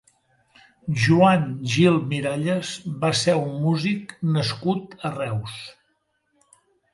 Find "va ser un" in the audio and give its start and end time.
3.03-3.53